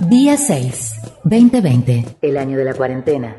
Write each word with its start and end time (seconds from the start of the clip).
Día 0.00 0.36
6, 0.36 0.94
2020. 1.24 2.18
El 2.22 2.36
año 2.36 2.56
de 2.56 2.64
la 2.64 2.72
cuarentena. 2.72 3.36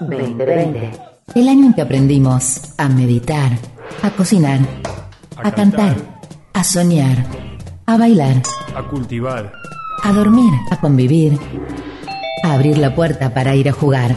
2020. 0.00 0.90
El 1.34 1.48
año 1.48 1.66
en 1.66 1.74
que 1.74 1.82
aprendimos 1.82 2.72
a 2.78 2.88
meditar, 2.88 3.52
a 4.02 4.10
cocinar, 4.10 4.60
a, 5.36 5.52
cantar, 5.52 5.94
a 6.54 6.64
soñar, 6.64 7.26
a 7.84 7.98
bailar, 7.98 8.42
a 8.74 8.88
cultivar, 8.88 9.52
a 10.02 10.12
dormir, 10.14 10.50
a 10.70 10.80
convivir, 10.80 11.38
a 12.42 12.54
abrir 12.54 12.78
la 12.78 12.94
puerta 12.94 13.34
para 13.34 13.54
ir 13.54 13.68
a 13.68 13.72
jugar. 13.72 14.16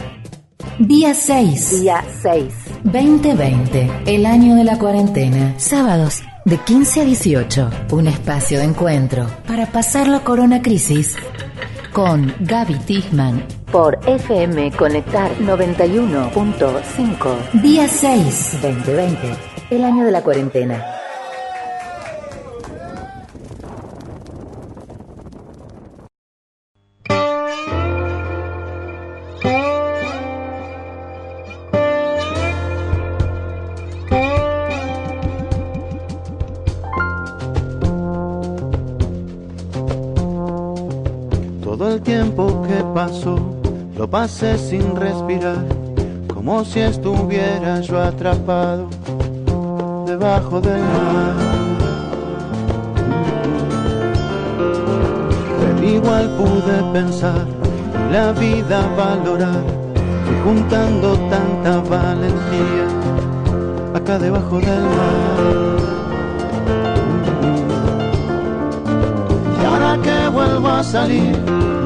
Día 0.78 1.12
6. 1.12 1.82
Día 1.82 2.02
6. 2.22 2.54
2020. 2.84 3.90
El 4.06 4.24
año 4.24 4.56
de 4.56 4.64
la 4.64 4.78
cuarentena. 4.78 5.54
Sábados 5.58 6.22
de 6.46 6.56
15 6.56 7.02
a 7.02 7.04
18. 7.04 7.70
Un 7.92 8.06
espacio 8.06 8.58
de 8.60 8.64
encuentro 8.64 9.26
para 9.46 9.66
pasar 9.66 10.08
la 10.08 10.20
corona 10.20 10.62
crisis 10.62 11.16
con 11.92 12.34
Gaby 12.40 12.74
Tichman. 12.86 13.46
Por 13.70 13.98
FM 14.06 14.72
Conectar 14.72 15.30
91.5. 15.38 17.62
Día 17.62 17.88
6. 17.88 18.58
2020. 18.62 19.36
El 19.70 19.84
año 19.84 20.04
de 20.04 20.10
la 20.10 20.22
cuarentena. 20.22 20.99
Sin 44.40 44.96
respirar, 44.96 45.66
como 46.32 46.64
si 46.64 46.80
estuviera 46.80 47.82
yo 47.82 48.00
atrapado 48.00 48.88
debajo 50.06 50.62
del 50.62 50.80
mar. 50.80 51.34
Pero 55.60 55.84
igual 55.84 56.30
pude 56.38 56.82
pensar 56.90 57.44
la 58.10 58.32
vida 58.32 58.88
valorar, 58.96 59.62
juntando 60.42 61.18
tanta 61.28 61.80
valentía 61.90 62.86
acá 63.92 64.18
debajo 64.18 64.58
del 64.58 64.82
mar. 64.96 65.40
Y 69.60 69.64
ahora 69.66 69.98
que 70.02 70.28
vuelvo 70.30 70.68
a 70.68 70.82
salir, 70.82 71.36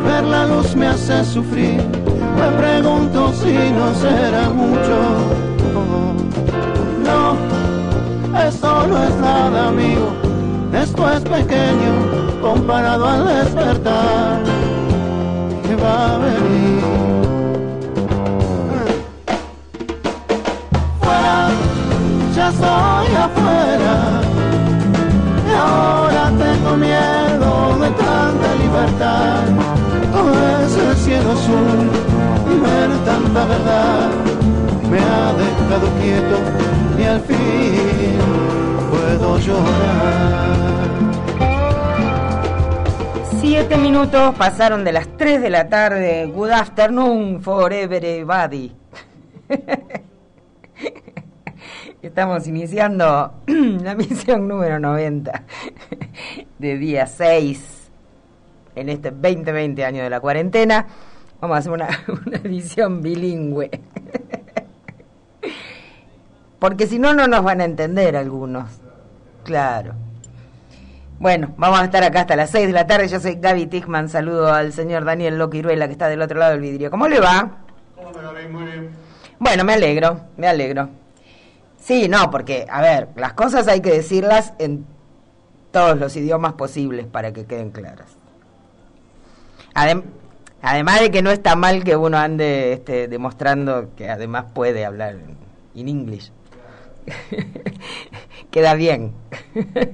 ver 0.07 0.23
la 0.23 0.47
luz 0.47 0.77
me 0.77 0.87
hace 0.87 1.25
sufrir. 1.25 2.14
Me 2.37 2.49
pregunto 2.59 3.33
si 3.33 3.53
no 3.73 3.95
será 3.95 4.51
mucho. 4.51 4.97
No, 7.05 7.37
esto 8.47 8.87
no 8.87 9.05
es 9.05 9.15
nada, 9.17 9.69
amigo. 9.69 10.13
Esto 10.73 11.11
es 11.11 11.21
pequeño 11.21 12.41
comparado 12.43 13.09
al 13.09 13.27
despertar 13.27 14.43
que 15.63 15.77
va 15.77 16.15
a 16.15 16.19
venir. 16.19 16.83
Fuera, 21.01 21.49
ya 22.35 22.49
estoy 22.49 23.17
afuera. 23.27 23.97
Y 25.49 25.55
ahora 25.55 26.33
tengo 26.45 26.77
miedo 26.77 27.79
de 27.81 27.91
tanta 27.91 28.55
libertad. 28.63 29.45
Todo 30.13 30.33
ese 30.65 30.95
cielo 31.05 31.33
azul 31.33 31.84
tanta 33.35 33.47
verdad 33.47 34.11
me 34.89 34.99
ha 34.99 35.33
dejado 35.35 35.89
quieto 36.01 36.39
y 36.99 37.03
al 37.03 37.21
fin 37.21 38.19
puedo 38.91 39.39
llorar. 39.39 40.55
Siete 43.41 43.77
minutos 43.77 44.35
pasaron 44.37 44.85
de 44.85 44.93
las 44.93 45.09
3 45.17 45.43
de 45.43 45.51
la 45.51 45.69
tarde. 45.69 46.27
Good 46.27 46.51
afternoon 46.51 47.43
for 47.43 47.73
everybody. 47.73 48.73
Estamos 52.03 52.47
iniciando 52.47 53.35
la 53.47 53.95
misión 53.97 54.47
número 54.47 54.79
90 54.79 55.43
de 56.59 56.79
día 56.79 57.07
6 57.07 57.91
en 58.77 58.89
este 58.89 59.11
2020 59.11 59.85
año 59.85 60.03
de 60.05 60.11
la 60.11 60.21
cuarentena. 60.21 60.87
Vamos 61.45 61.57
a 61.57 61.59
hacer 61.59 61.73
una, 61.73 61.89
una 62.27 62.39
edición 62.39 63.03
bilingüe. 63.03 63.71
Porque 66.59 66.87
si 66.87 66.99
no, 66.99 67.13
no 67.13 67.27
nos 67.29 67.45
van 67.45 67.61
a 67.61 67.65
entender 67.65 68.17
algunos. 68.17 68.71
Claro. 69.43 69.93
Bueno, 71.19 71.53
vamos 71.59 71.81
a 71.81 71.85
estar 71.85 72.03
acá 72.03 72.21
hasta 72.23 72.35
las 72.35 72.49
6 72.49 72.69
de 72.69 72.73
la 72.73 72.87
tarde. 72.87 73.09
Yo 73.09 73.21
soy 73.21 73.35
Gaby 73.35 73.67
Tichman. 73.67 74.09
Saludo 74.09 74.55
al 74.55 74.73
señor 74.73 75.05
Daniel 75.05 75.37
Loquiruela 75.37 75.87
que 75.87 75.93
está 75.93 76.09
del 76.09 76.23
otro 76.23 76.39
lado 76.39 76.53
del 76.53 76.63
vidrio. 76.63 76.91
¿Cómo 76.91 77.09
le 77.09 77.21
va? 77.21 77.59
Bueno, 79.39 79.65
me 79.65 79.75
alegro, 79.75 80.21
me 80.39 80.49
alegro. 80.49 80.89
Sí, 81.79 82.09
no, 82.09 82.31
porque, 82.31 82.65
a 82.71 82.81
ver, 82.81 83.09
las 83.17 83.35
cosas 83.35 83.69
hay 83.69 83.83
que 83.83 83.93
decirlas 83.93 84.55
en 84.59 84.87
todos 85.73 85.99
los 85.99 86.17
idiomas 86.17 86.55
posibles 86.55 87.07
para 87.07 87.35
que 87.35 87.45
queden 87.45 87.71
claras. 87.71 88.17
Adem 89.75 90.05
además 90.65 91.01
de 91.01 91.11
que 91.11 91.23
no 91.23 91.31
está 91.31 91.57
mal 91.57 91.85
que 91.85 91.95
uno 91.95 92.17
ande 92.17 92.73
este, 92.73 93.07
demostrando 93.07 93.91
que 93.97 94.09
además 94.09 94.47
puede 94.55 94.85
hablar 94.85 95.17
en 95.75 95.89
inglés. 95.89 96.33
Queda 98.51 98.75
bien. 98.75 99.13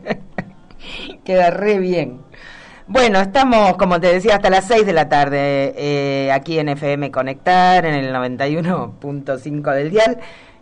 Queda 1.24 1.50
re 1.50 1.78
bien. 1.78 2.20
Bueno, 2.86 3.20
estamos, 3.20 3.76
como 3.76 4.00
te 4.00 4.12
decía, 4.12 4.36
hasta 4.36 4.50
las 4.50 4.66
6 4.66 4.86
de 4.86 4.92
la 4.92 5.08
tarde 5.08 5.74
eh, 5.76 6.30
aquí 6.32 6.58
en 6.58 6.68
FM 6.68 7.10
Conectar, 7.10 7.84
en 7.84 7.94
el 7.94 8.14
91.5 8.14 9.74
del 9.74 9.90
dial. 9.90 10.18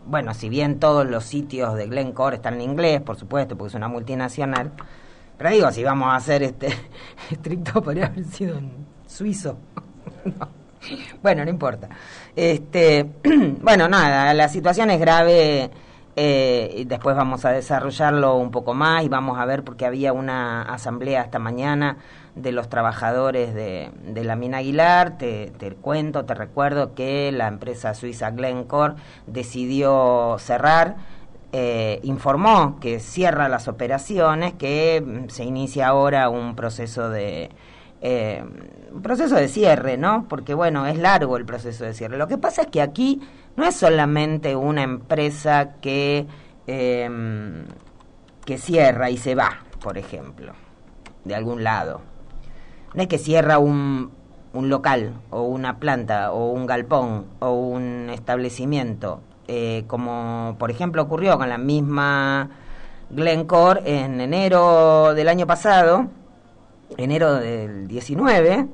bueno, 0.06 0.34
si 0.34 0.48
bien 0.48 0.78
todos 0.78 1.06
los 1.06 1.24
sitios 1.24 1.74
de 1.76 1.86
Glencore 1.86 2.36
están 2.36 2.54
en 2.54 2.62
inglés, 2.62 3.00
por 3.00 3.16
supuesto, 3.16 3.56
porque 3.56 3.70
es 3.70 3.74
una 3.74 3.88
multinacional, 3.88 4.72
Pero 5.38 5.50
digo, 5.50 5.70
si 5.72 5.82
vamos 5.84 6.08
a 6.12 6.20
ser 6.20 6.42
este 6.42 6.68
estricto, 7.30 7.82
podría 7.82 8.06
haber 8.06 8.24
sido 8.24 8.58
en 8.58 8.70
suizo. 9.06 9.56
Bueno, 11.22 11.44
no 11.44 11.50
importa. 11.50 11.90
Este, 12.34 13.04
bueno, 13.60 13.86
nada, 13.86 14.32
la 14.32 14.48
situación 14.48 14.88
es 14.88 14.98
grave. 14.98 15.70
Eh, 16.16 16.74
y 16.76 16.84
después 16.84 17.16
vamos 17.16 17.44
a 17.44 17.50
desarrollarlo 17.50 18.36
un 18.36 18.50
poco 18.50 18.74
más 18.74 19.04
y 19.04 19.08
vamos 19.08 19.38
a 19.38 19.44
ver 19.44 19.62
porque 19.62 19.86
había 19.86 20.12
una 20.12 20.62
asamblea 20.62 21.22
esta 21.22 21.38
mañana 21.38 21.98
de 22.34 22.52
los 22.52 22.68
trabajadores 22.68 23.54
de, 23.54 23.90
de 24.04 24.24
la 24.24 24.36
mina 24.36 24.58
Aguilar. 24.58 25.18
Te, 25.18 25.52
te, 25.56 25.70
cuento, 25.74 26.24
te 26.24 26.34
recuerdo 26.34 26.94
que 26.94 27.30
la 27.32 27.48
empresa 27.48 27.94
suiza 27.94 28.30
Glencore 28.30 28.94
decidió 29.26 30.36
cerrar. 30.38 30.96
Eh, 31.52 31.98
informó 32.04 32.78
que 32.78 33.00
cierra 33.00 33.48
las 33.48 33.66
operaciones, 33.66 34.54
que 34.54 35.02
mm, 35.04 35.30
se 35.30 35.44
inicia 35.44 35.88
ahora 35.88 36.28
un 36.28 36.54
proceso 36.54 37.10
de, 37.10 37.50
eh, 38.02 38.44
un 38.92 39.02
proceso 39.02 39.34
de 39.34 39.48
cierre, 39.48 39.96
¿no? 39.96 40.26
Porque 40.28 40.54
bueno, 40.54 40.86
es 40.86 40.96
largo 40.96 41.36
el 41.36 41.44
proceso 41.44 41.84
de 41.84 41.92
cierre. 41.92 42.18
Lo 42.18 42.28
que 42.28 42.38
pasa 42.38 42.62
es 42.62 42.68
que 42.68 42.80
aquí 42.80 43.20
no 43.56 43.64
es 43.64 43.76
solamente 43.76 44.56
una 44.56 44.82
empresa 44.82 45.76
que, 45.80 46.26
eh, 46.66 47.64
que 48.44 48.58
cierra 48.58 49.10
y 49.10 49.16
se 49.16 49.34
va, 49.34 49.64
por 49.82 49.98
ejemplo, 49.98 50.52
de 51.24 51.34
algún 51.34 51.64
lado. 51.64 52.00
No 52.94 53.02
es 53.02 53.08
que 53.08 53.18
cierra 53.18 53.58
un, 53.58 54.10
un 54.52 54.68
local 54.68 55.14
o 55.30 55.42
una 55.42 55.78
planta 55.78 56.32
o 56.32 56.50
un 56.50 56.66
galpón 56.66 57.26
o 57.38 57.52
un 57.52 58.10
establecimiento, 58.10 59.20
eh, 59.46 59.84
como 59.86 60.56
por 60.58 60.70
ejemplo 60.70 61.02
ocurrió 61.02 61.38
con 61.38 61.48
la 61.48 61.58
misma 61.58 62.50
Glencore 63.10 63.82
en 63.84 64.20
enero 64.20 65.14
del 65.14 65.28
año 65.28 65.46
pasado, 65.46 66.08
enero 66.96 67.34
del 67.34 67.86
19, 67.86 68.66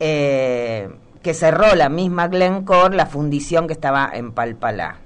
eh, 0.00 0.88
que 1.22 1.34
cerró 1.34 1.74
la 1.74 1.88
misma 1.88 2.28
Glencore 2.28 2.96
la 2.96 3.06
fundición 3.06 3.66
que 3.66 3.72
estaba 3.72 4.10
en 4.12 4.32
Palpalá. 4.32 4.96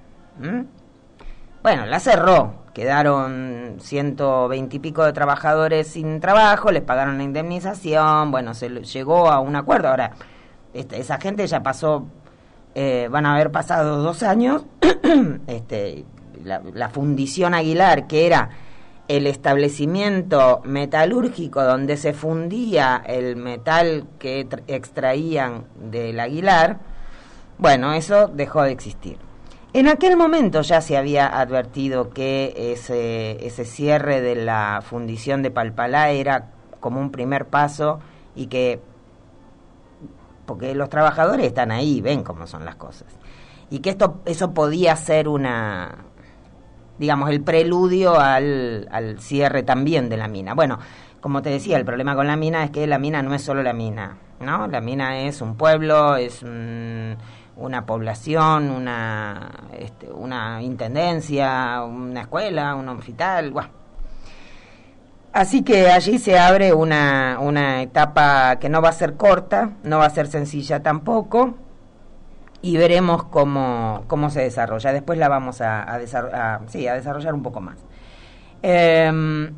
Bueno, 1.63 1.87
la 1.87 2.01
cerró, 2.01 2.65
quedaron 2.75 3.77
ciento 3.81 4.51
y 4.53 4.79
pico 4.79 5.05
de 5.05 5.13
trabajadores 5.13 5.89
sin 5.89 6.21
trabajo, 6.21 6.71
les 6.71 6.83
pagaron 6.83 7.19
la 7.19 7.25
indemnización, 7.25 8.31
bueno, 8.31 8.55
se 8.55 8.69
llegó 8.69 9.31
a 9.31 9.41
un 9.41 9.57
acuerdo. 9.57 9.89
Ahora, 9.89 10.13
este, 10.75 11.01
esa 11.01 11.19
gente 11.19 11.47
ya 11.47 11.63
pasó, 11.63 12.07
eh, 12.75 13.09
van 13.11 13.27
a 13.27 13.35
haber 13.35 13.51
pasado 13.53 14.03
dos 14.03 14.23
años, 14.23 14.65
este, 15.47 16.05
la 16.43 16.89
fundición 16.89 17.55
Aguilar, 17.55 18.07
que 18.07 18.27
era 18.27 18.51
el 19.17 19.27
establecimiento 19.27 20.63
metalúrgico 20.65 21.63
donde 21.63 21.99
se 21.99 22.15
fundía 22.15 23.03
el 23.07 23.37
metal 23.37 24.07
que 24.19 24.49
extraían 24.69 25.67
del 25.75 26.19
aguilar, 26.19 26.79
bueno, 27.59 27.93
eso 27.93 28.29
dejó 28.29 28.63
de 28.63 28.73
existir. 28.73 29.19
En 29.75 29.89
aquel 29.89 30.17
momento 30.17 30.63
ya 30.63 30.81
se 30.81 30.97
había 30.97 31.27
advertido 31.27 32.09
que 32.09 32.73
ese, 32.73 33.47
ese 33.47 33.67
cierre 33.67 34.23
de 34.23 34.35
la 34.35 34.83
fundición 34.83 35.43
de 35.43 35.51
Palpalá 35.51 36.11
era 36.11 36.51
como 36.81 36.99
un 36.99 37.11
primer 37.11 37.45
paso 37.49 38.01
y 38.35 38.47
que, 38.47 38.81
porque 40.47 40.75
los 40.75 40.89
trabajadores 40.89 41.47
están 41.47 41.71
ahí, 41.71 42.01
ven 42.01 42.25
cómo 42.25 42.47
son 42.47 42.65
las 42.65 42.77
cosas, 42.77 43.09
y 43.69 43.81
que 43.81 43.91
esto, 43.91 44.23
eso 44.25 44.55
podía 44.55 44.97
ser 44.97 45.29
una, 45.29 46.07
digamos, 47.03 47.31
el 47.31 47.41
preludio 47.41 48.21
al, 48.21 48.89
al 48.93 49.19
cierre 49.19 49.65
también 49.65 50.09
de 50.09 50.17
la 50.17 50.29
mina. 50.29 50.55
Bueno, 50.55 50.79
como 51.21 51.43
te 51.43 51.51
decía, 51.51 51.77
el 51.77 51.85
problema 51.85 52.15
con 52.15 52.29
la 52.29 52.37
mina 52.37 52.63
es 52.63 52.71
que 52.71 52.87
la 52.87 53.01
mina 53.01 53.25
no 53.25 53.35
es 53.35 53.43
solo 53.43 53.61
la 53.61 53.73
mina, 53.73 54.19
¿no? 54.39 54.69
La 54.69 54.81
mina 54.81 55.19
es 55.23 55.41
un 55.41 55.57
pueblo, 55.57 56.15
es 56.15 56.45
una 56.45 57.87
población, 57.87 58.71
una, 58.71 59.51
este, 59.77 60.13
una 60.13 60.63
intendencia, 60.63 61.83
una 61.83 62.21
escuela, 62.21 62.77
un 62.77 62.89
hospital, 62.89 63.53
Así 65.33 65.65
que 65.65 65.91
allí 65.91 66.21
se 66.21 66.39
abre 66.39 66.73
una, 66.73 67.39
una 67.41 67.83
etapa 67.83 68.61
que 68.61 68.69
no 68.69 68.81
va 68.81 68.91
a 68.91 68.93
ser 68.93 69.17
corta, 69.17 69.71
no 69.83 69.99
va 69.99 70.05
a 70.05 70.11
ser 70.11 70.29
sencilla 70.29 70.85
tampoco, 70.85 71.55
y 72.63 72.77
veremos 72.77 73.25
cómo, 73.25 74.05
cómo 74.07 74.31
se 74.31 74.43
desarrolla. 74.43 74.93
Después 74.93 75.19
la 75.19 75.29
vamos 75.29 75.61
a, 75.61 75.83
a, 75.83 76.61
sí, 76.69 76.87
a 76.87 76.95
desarrollar 76.95 77.35
un 77.35 77.43
poco 77.43 77.61
más. 77.61 77.77
Em, 78.63 79.53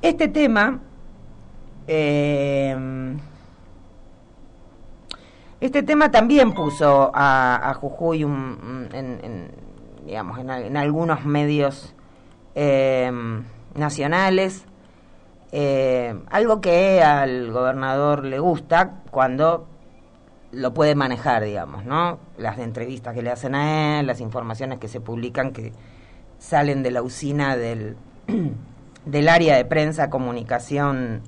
este 0.00 0.28
tema, 0.28 0.80
em, 1.86 3.18
este 5.60 5.82
tema 5.82 6.10
también 6.10 6.54
puso 6.54 7.10
a, 7.14 7.74
Jujuy 7.78 8.22
en, 8.22 9.50
digamos, 10.06 10.38
en, 10.38 10.76
algunos 10.78 11.26
medios 11.26 11.94
em, 12.54 13.44
nacionales. 13.74 14.64
algo 16.30 16.60
que 16.62 17.02
al 17.02 17.52
gobernador 17.52 18.24
le 18.24 18.38
gusta 18.38 19.02
cuando 19.10 19.73
lo 20.54 20.74
puede 20.74 20.94
manejar, 20.94 21.44
digamos, 21.44 21.84
¿no? 21.84 22.18
Las 22.38 22.58
entrevistas 22.58 23.14
que 23.14 23.22
le 23.22 23.30
hacen 23.30 23.54
a 23.54 24.00
él, 24.00 24.06
las 24.06 24.20
informaciones 24.20 24.78
que 24.78 24.88
se 24.88 25.00
publican 25.00 25.52
que 25.52 25.72
salen 26.38 26.82
de 26.82 26.90
la 26.90 27.02
usina 27.02 27.56
del, 27.56 27.96
del 29.04 29.28
área 29.28 29.56
de 29.56 29.64
prensa, 29.64 30.10
comunicación 30.10 31.22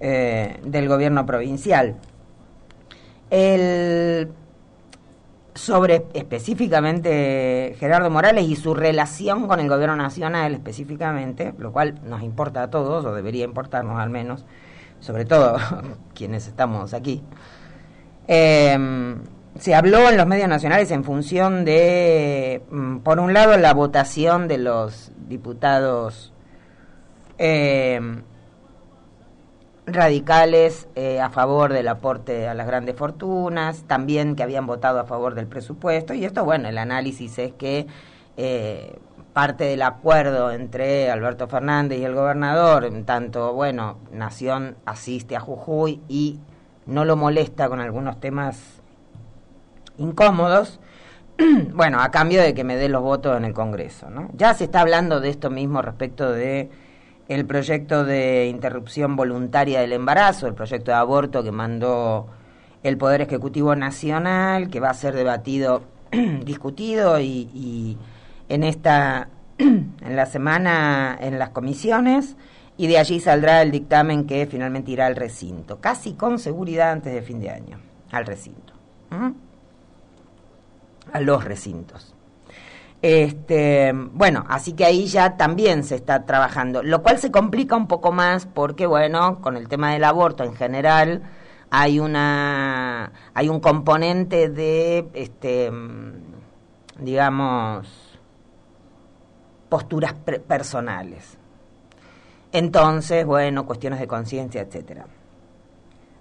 eh, 0.00 0.58
del 0.64 0.88
gobierno 0.88 1.26
provincial. 1.26 1.96
El, 3.30 4.32
sobre 5.54 6.06
específicamente 6.14 7.76
Gerardo 7.78 8.10
Morales 8.10 8.48
y 8.48 8.56
su 8.56 8.74
relación 8.74 9.46
con 9.46 9.60
el 9.60 9.68
gobierno 9.68 9.96
nacional 9.96 10.54
específicamente, 10.54 11.54
lo 11.58 11.72
cual 11.72 12.00
nos 12.04 12.22
importa 12.22 12.62
a 12.62 12.70
todos, 12.70 13.04
o 13.04 13.14
debería 13.14 13.44
importarnos 13.44 13.98
al 13.98 14.10
menos, 14.10 14.46
sobre 15.00 15.24
todo 15.24 15.58
quienes 16.14 16.46
estamos 16.46 16.94
aquí. 16.94 17.22
Eh, 18.32 18.78
se 19.58 19.74
habló 19.74 20.08
en 20.08 20.16
los 20.16 20.26
medios 20.26 20.48
nacionales 20.48 20.90
en 20.90 21.04
función 21.04 21.64
de, 21.64 22.62
mm, 22.70 22.98
por 22.98 23.18
un 23.20 23.34
lado, 23.34 23.56
la 23.58 23.74
votación 23.74 24.48
de 24.48 24.58
los 24.58 25.12
diputados 25.28 26.32
eh, 27.38 28.00
radicales 29.86 30.88
eh, 30.94 31.20
a 31.20 31.30
favor 31.30 31.72
del 31.72 31.88
aporte 31.88 32.48
a 32.48 32.54
las 32.54 32.66
grandes 32.66 32.96
fortunas, 32.96 33.82
también 33.86 34.36
que 34.36 34.42
habían 34.42 34.66
votado 34.66 35.00
a 35.00 35.04
favor 35.04 35.34
del 35.34 35.46
presupuesto, 35.46 36.14
y 36.14 36.24
esto, 36.24 36.44
bueno, 36.44 36.68
el 36.68 36.78
análisis 36.78 37.38
es 37.38 37.52
que 37.52 37.86
eh, 38.36 38.98
parte 39.32 39.64
del 39.64 39.82
acuerdo 39.82 40.52
entre 40.52 41.10
Alberto 41.10 41.48
Fernández 41.48 41.98
y 41.98 42.04
el 42.04 42.14
gobernador, 42.14 42.84
en 42.84 43.04
tanto, 43.04 43.52
bueno, 43.52 43.98
Nación 44.12 44.76
asiste 44.86 45.36
a 45.36 45.40
Jujuy 45.40 46.00
y 46.08 46.38
no 46.90 47.04
lo 47.04 47.16
molesta 47.16 47.68
con 47.68 47.80
algunos 47.80 48.20
temas 48.20 48.82
incómodos, 49.96 50.80
bueno, 51.72 52.00
a 52.00 52.10
cambio 52.10 52.42
de 52.42 52.52
que 52.52 52.64
me 52.64 52.76
dé 52.76 52.88
los 52.88 53.02
votos 53.02 53.36
en 53.36 53.44
el 53.44 53.54
Congreso, 53.54 54.10
¿no? 54.10 54.30
Ya 54.34 54.52
se 54.54 54.64
está 54.64 54.80
hablando 54.80 55.20
de 55.20 55.30
esto 55.30 55.50
mismo 55.50 55.82
respecto 55.82 56.30
de 56.32 56.70
el 57.28 57.46
proyecto 57.46 58.04
de 58.04 58.48
interrupción 58.48 59.14
voluntaria 59.14 59.80
del 59.80 59.92
embarazo, 59.92 60.48
el 60.48 60.54
proyecto 60.54 60.90
de 60.90 60.96
aborto 60.96 61.44
que 61.44 61.52
mandó 61.52 62.26
el 62.82 62.98
Poder 62.98 63.20
Ejecutivo 63.20 63.76
Nacional, 63.76 64.68
que 64.68 64.80
va 64.80 64.90
a 64.90 64.94
ser 64.94 65.14
debatido, 65.14 65.82
discutido 66.44 67.20
y, 67.20 67.48
y 67.54 67.98
en 68.48 68.64
esta 68.64 69.28
en 69.58 70.16
la 70.16 70.26
semana 70.26 71.16
en 71.20 71.38
las 71.38 71.50
comisiones 71.50 72.36
y 72.80 72.86
de 72.86 72.96
allí 72.96 73.20
saldrá 73.20 73.60
el 73.60 73.70
dictamen 73.70 74.26
que 74.26 74.46
finalmente 74.46 74.92
irá 74.92 75.04
al 75.04 75.14
recinto, 75.14 75.82
casi 75.82 76.14
con 76.14 76.38
seguridad 76.38 76.92
antes 76.92 77.12
de 77.12 77.20
fin 77.20 77.38
de 77.38 77.50
año, 77.50 77.78
al 78.10 78.24
recinto. 78.24 78.72
A 81.12 81.20
los 81.20 81.44
recintos. 81.44 82.14
Este, 83.02 83.92
bueno, 83.92 84.46
así 84.48 84.72
que 84.72 84.86
ahí 84.86 85.04
ya 85.04 85.36
también 85.36 85.84
se 85.84 85.94
está 85.94 86.24
trabajando, 86.24 86.82
lo 86.82 87.02
cual 87.02 87.18
se 87.18 87.30
complica 87.30 87.76
un 87.76 87.86
poco 87.86 88.12
más 88.12 88.46
porque, 88.46 88.86
bueno, 88.86 89.42
con 89.42 89.58
el 89.58 89.68
tema 89.68 89.92
del 89.92 90.04
aborto 90.04 90.42
en 90.42 90.54
general 90.54 91.24
hay 91.68 92.00
una 92.00 93.12
hay 93.34 93.50
un 93.50 93.60
componente 93.60 94.48
de, 94.48 95.06
este, 95.12 95.70
digamos, 96.98 98.18
posturas 99.68 100.14
personales. 100.14 101.39
Entonces, 102.52 103.24
bueno, 103.24 103.66
cuestiones 103.66 104.00
de 104.00 104.06
conciencia, 104.06 104.60
etcétera. 104.60 105.06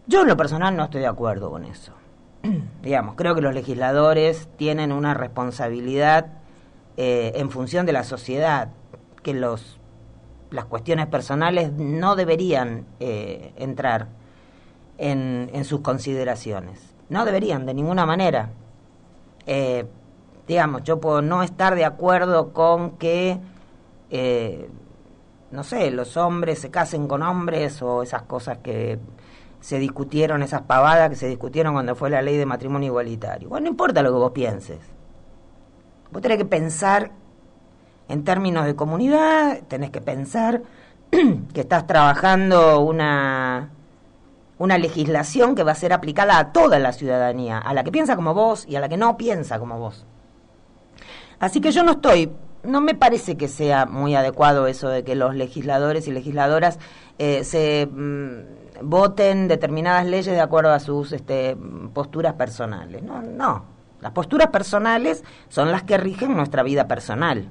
Yo 0.07 0.21
en 0.21 0.27
lo 0.27 0.38
personal 0.38 0.75
no 0.75 0.86
estoy 0.86 1.01
de 1.01 1.07
acuerdo 1.07 1.50
con 1.50 1.65
eso. 1.65 1.93
Digamos, 2.81 3.15
creo 3.15 3.36
que 3.36 3.41
los 3.41 3.53
legisladores 3.53 4.48
tienen 4.57 4.91
una 4.91 5.13
responsabilidad 5.13 6.27
eh, 6.98 7.33
en 7.36 7.50
función 7.50 7.86
de 7.86 7.93
la 7.93 8.03
sociedad, 8.03 8.69
que 9.24 9.33
los 9.33 9.79
las 10.51 10.65
cuestiones 10.65 11.07
personales 11.07 11.71
no 11.74 12.15
deberían 12.15 12.86
eh, 13.00 13.53
entrar 13.57 14.07
en, 14.98 15.50
en, 15.53 15.63
sus 15.63 15.81
consideraciones. 15.81 16.95
No 17.09 17.25
deberían, 17.25 17.65
de 17.65 17.74
ninguna 17.74 18.05
manera. 18.05 18.50
Eh, 19.45 19.86
digamos, 20.48 20.83
yo 20.83 21.00
puedo 21.00 21.21
no 21.21 21.43
estar 21.43 21.75
de 21.75 21.86
acuerdo 21.86 22.51
con 22.53 22.98
que, 22.98 23.39
no 25.51 25.63
sé, 25.63 25.89
los 25.91 26.17
hombres 26.17 26.59
se 26.59 26.69
casen 26.69 27.07
con 27.07 27.23
hombres 27.23 27.81
o 27.81 28.03
esas 28.03 28.23
cosas 28.23 28.59
que 28.59 28.99
se 29.61 29.79
discutieron, 29.79 30.43
esas 30.43 30.61
pavadas 30.61 31.09
que 31.09 31.15
se 31.15 31.27
discutieron 31.27 31.73
cuando 31.73 31.95
fue 31.95 32.09
la 32.09 32.21
ley 32.21 32.37
de 32.37 32.45
matrimonio 32.45 32.87
igualitario. 32.87 33.49
Bueno, 33.49 33.65
no 33.65 33.69
importa 33.71 34.01
lo 34.01 34.11
que 34.11 34.17
vos 34.17 34.31
pienses. 34.31 34.79
Vos 36.11 36.21
tenés 36.21 36.37
que 36.37 36.45
pensar 36.45 37.11
en 38.07 38.23
términos 38.23 38.65
de 38.65 38.75
comunidad, 38.75 39.61
tenés 39.67 39.91
que 39.91 40.01
pensar 40.01 40.63
que 41.09 41.61
estás 41.61 41.85
trabajando 41.87 42.79
una, 42.81 43.69
una 44.57 44.77
legislación 44.77 45.55
que 45.55 45.63
va 45.63 45.73
a 45.73 45.75
ser 45.75 45.93
aplicada 45.93 46.37
a 46.37 46.51
toda 46.51 46.79
la 46.79 46.93
ciudadanía, 46.93 47.57
a 47.57 47.73
la 47.73 47.83
que 47.83 47.91
piensa 47.91 48.15
como 48.15 48.33
vos 48.33 48.65
y 48.67 48.75
a 48.75 48.79
la 48.79 48.89
que 48.89 48.97
no 48.97 49.17
piensa 49.17 49.59
como 49.59 49.79
vos. 49.79 50.05
Así 51.39 51.61
que 51.61 51.71
yo 51.71 51.83
no 51.83 51.93
estoy, 51.93 52.31
no 52.63 52.81
me 52.81 52.95
parece 52.95 53.37
que 53.37 53.47
sea 53.47 53.85
muy 53.85 54.15
adecuado 54.15 54.67
eso 54.67 54.89
de 54.89 55.03
que 55.03 55.15
los 55.15 55.35
legisladores 55.35 56.07
y 56.07 56.11
legisladoras 56.11 56.79
eh, 57.17 57.43
se 57.43 57.87
mm, 57.87 58.87
voten 58.87 59.47
determinadas 59.47 60.05
leyes 60.05 60.33
de 60.33 60.41
acuerdo 60.41 60.71
a 60.71 60.79
sus 60.79 61.11
este, 61.11 61.57
posturas 61.93 62.33
personales. 62.33 63.03
No, 63.03 63.21
no. 63.21 63.65
Las 64.01 64.11
posturas 64.11 64.47
personales 64.47 65.23
son 65.49 65.71
las 65.71 65.83
que 65.83 65.97
rigen 65.97 66.35
nuestra 66.35 66.63
vida 66.63 66.87
personal. 66.87 67.49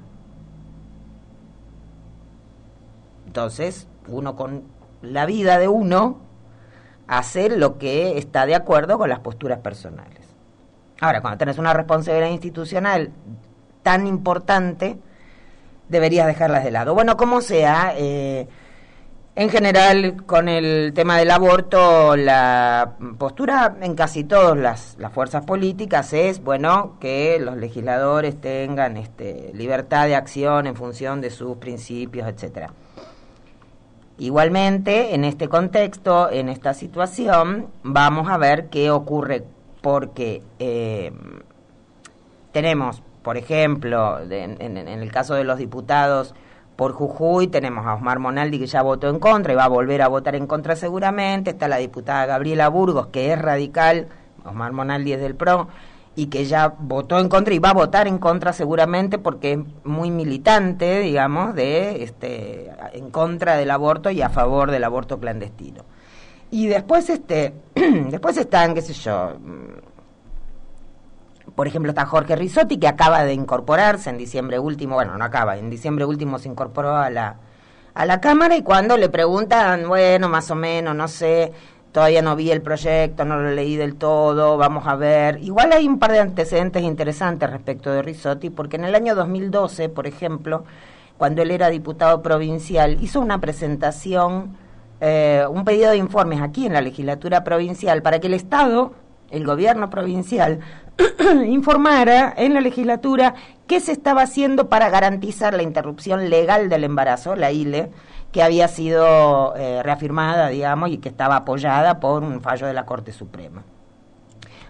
Entonces, 3.27 3.87
uno 4.07 4.35
con 4.35 4.63
la 5.03 5.27
vida 5.27 5.59
de 5.59 5.67
uno 5.67 6.17
hace 7.07 7.55
lo 7.55 7.77
que 7.77 8.17
está 8.17 8.45
de 8.47 8.55
acuerdo 8.55 8.97
con 8.97 9.09
las 9.09 9.19
posturas 9.19 9.59
personales. 9.59 10.27
Ahora, 11.01 11.21
cuando 11.21 11.37
tenés 11.37 11.59
una 11.59 11.73
responsabilidad 11.73 12.29
institucional 12.29 13.11
tan 13.89 14.05
importante, 14.05 14.99
deberías 15.87 16.27
dejarlas 16.27 16.63
de 16.63 16.69
lado. 16.69 16.93
Bueno, 16.93 17.17
como 17.17 17.41
sea, 17.41 17.95
eh, 17.97 18.47
en 19.35 19.49
general, 19.49 20.27
con 20.27 20.47
el 20.47 20.93
tema 20.93 21.17
del 21.17 21.31
aborto, 21.31 22.15
la 22.15 22.97
postura 23.17 23.77
en 23.81 23.95
casi 23.95 24.25
todas 24.25 24.55
las, 24.55 24.95
las, 24.99 25.11
fuerzas 25.11 25.43
políticas 25.43 26.13
es, 26.13 26.43
bueno, 26.43 26.97
que 26.99 27.39
los 27.39 27.57
legisladores 27.57 28.39
tengan 28.39 28.95
este, 28.95 29.49
libertad 29.55 30.05
de 30.05 30.15
acción 30.15 30.67
en 30.67 30.75
función 30.75 31.19
de 31.19 31.31
sus 31.31 31.57
principios, 31.57 32.27
etcétera. 32.27 32.71
Igualmente, 34.19 35.15
en 35.15 35.23
este 35.23 35.47
contexto, 35.47 36.29
en 36.29 36.47
esta 36.47 36.75
situación, 36.75 37.69
vamos 37.81 38.29
a 38.29 38.37
ver 38.37 38.69
qué 38.69 38.91
ocurre, 38.91 39.45
porque 39.81 40.43
eh, 40.59 41.11
tenemos, 42.51 43.01
por 43.21 43.37
ejemplo, 43.37 44.19
en, 44.29 44.77
el 44.77 45.11
caso 45.11 45.35
de 45.35 45.43
los 45.43 45.57
diputados 45.57 46.35
por 46.75 46.93
Jujuy, 46.93 47.47
tenemos 47.47 47.85
a 47.85 47.95
Osmar 47.95 48.19
Monaldi 48.19 48.59
que 48.59 48.67
ya 48.67 48.81
votó 48.81 49.09
en 49.09 49.19
contra 49.19 49.51
y 49.51 49.55
va 49.55 49.65
a 49.65 49.69
volver 49.69 50.01
a 50.01 50.07
votar 50.07 50.35
en 50.35 50.47
contra 50.47 50.75
seguramente, 50.75 51.51
está 51.51 51.67
la 51.67 51.77
diputada 51.77 52.25
Gabriela 52.25 52.69
Burgos, 52.69 53.07
que 53.07 53.33
es 53.33 53.41
radical, 53.41 54.07
Osmar 54.45 54.71
Monaldi 54.71 55.13
es 55.13 55.19
del 55.21 55.35
PRO, 55.35 55.67
y 56.15 56.27
que 56.27 56.45
ya 56.45 56.73
votó 56.79 57.19
en 57.19 57.29
contra 57.29 57.53
y 57.53 57.59
va 57.59 57.69
a 57.69 57.73
votar 57.73 58.07
en 58.07 58.17
contra 58.17 58.51
seguramente 58.51 59.19
porque 59.19 59.53
es 59.53 59.59
muy 59.83 60.11
militante, 60.11 60.99
digamos, 60.99 61.55
de 61.55 62.03
este 62.03 62.71
en 62.93 63.09
contra 63.09 63.55
del 63.55 63.71
aborto 63.71 64.09
y 64.09 64.21
a 64.21 64.29
favor 64.29 64.71
del 64.71 64.83
aborto 64.83 65.19
clandestino. 65.19 65.83
Y 66.51 66.67
después 66.67 67.09
este 67.09 67.53
después 68.09 68.35
están, 68.37 68.73
qué 68.73 68.81
sé 68.81 68.93
yo, 68.93 69.33
por 71.59 71.67
ejemplo, 71.67 71.89
está 71.89 72.05
Jorge 72.05 72.37
Risotti 72.37 72.77
que 72.77 72.87
acaba 72.87 73.25
de 73.25 73.33
incorporarse 73.33 74.09
en 74.09 74.17
diciembre 74.17 74.59
último, 74.59 74.95
bueno, 74.95 75.17
no 75.17 75.25
acaba, 75.25 75.57
en 75.57 75.69
diciembre 75.69 76.05
último 76.05 76.39
se 76.39 76.47
incorporó 76.47 76.95
a 76.95 77.09
la 77.09 77.35
a 77.93 78.05
la 78.05 78.21
cámara 78.21 78.55
y 78.55 78.63
cuando 78.63 78.95
le 78.95 79.09
preguntan, 79.09 79.85
bueno, 79.89 80.29
más 80.29 80.49
o 80.51 80.55
menos, 80.55 80.95
no 80.95 81.09
sé, 81.09 81.51
Todavía 81.91 82.21
no 82.21 82.37
vi 82.37 82.49
el 82.49 82.61
proyecto, 82.61 83.25
no 83.25 83.35
lo 83.35 83.51
leí 83.51 83.75
del 83.75 83.95
todo, 83.95 84.55
vamos 84.55 84.87
a 84.87 84.95
ver. 84.95 85.39
Igual 85.43 85.73
hay 85.73 85.85
un 85.85 85.99
par 85.99 86.13
de 86.13 86.19
antecedentes 86.19 86.81
interesantes 86.81 87.49
respecto 87.49 87.91
de 87.91 88.03
Risotti, 88.03 88.49
porque 88.49 88.77
en 88.77 88.85
el 88.85 88.95
año 88.95 89.13
2012, 89.13 89.89
por 89.89 90.07
ejemplo, 90.07 90.63
cuando 91.17 91.41
él 91.41 91.51
era 91.51 91.69
diputado 91.69 92.21
provincial, 92.21 92.97
hizo 93.01 93.19
una 93.19 93.41
presentación, 93.41 94.55
eh, 95.01 95.43
un 95.49 95.65
pedido 95.65 95.91
de 95.91 95.97
informes 95.97 96.41
aquí 96.41 96.67
en 96.67 96.71
la 96.71 96.79
legislatura 96.81 97.43
provincial 97.43 98.01
para 98.01 98.19
que 98.19 98.27
el 98.27 98.35
Estado, 98.35 98.93
el 99.29 99.45
gobierno 99.45 99.89
provincial, 99.89 100.59
informara 101.47 102.33
en 102.35 102.53
la 102.53 102.61
legislatura 102.61 103.35
qué 103.67 103.79
se 103.79 103.91
estaba 103.91 104.23
haciendo 104.23 104.69
para 104.69 104.89
garantizar 104.89 105.53
la 105.53 105.63
interrupción 105.63 106.29
legal 106.29 106.69
del 106.69 106.83
embarazo, 106.83 107.35
la 107.35 107.51
ILE, 107.51 107.91
que 108.31 108.43
había 108.43 108.67
sido 108.67 109.55
eh, 109.55 109.81
reafirmada, 109.83 110.49
digamos, 110.49 110.89
y 110.89 110.97
que 110.97 111.09
estaba 111.09 111.37
apoyada 111.37 111.99
por 111.99 112.23
un 112.23 112.41
fallo 112.41 112.67
de 112.67 112.73
la 112.73 112.85
Corte 112.85 113.11
Suprema. 113.11 113.63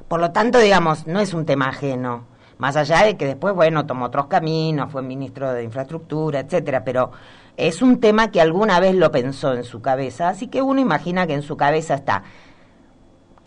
Por 0.07 0.19
lo 0.19 0.31
tanto, 0.31 0.59
digamos, 0.59 1.07
no 1.07 1.19
es 1.19 1.33
un 1.33 1.45
tema 1.45 1.69
ajeno, 1.69 2.25
más 2.57 2.75
allá 2.75 3.03
de 3.03 3.15
que 3.15 3.25
después, 3.25 3.53
bueno, 3.53 3.85
tomó 3.85 4.05
otros 4.05 4.27
caminos, 4.27 4.91
fue 4.91 5.01
ministro 5.01 5.53
de 5.53 5.63
Infraestructura, 5.63 6.41
etcétera, 6.41 6.83
pero 6.83 7.11
es 7.55 7.81
un 7.81 7.99
tema 7.99 8.31
que 8.31 8.41
alguna 8.41 8.79
vez 8.79 8.95
lo 8.95 9.11
pensó 9.11 9.53
en 9.53 9.63
su 9.63 9.81
cabeza, 9.81 10.29
así 10.29 10.47
que 10.47 10.61
uno 10.61 10.81
imagina 10.81 11.27
que 11.27 11.33
en 11.33 11.41
su 11.41 11.57
cabeza 11.57 11.95
está. 11.95 12.23